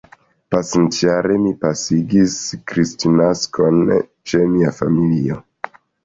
[0.53, 2.37] Pasintjare mi pasigis
[2.71, 3.77] Kristnaskon
[4.31, 5.39] ĉe mia familio.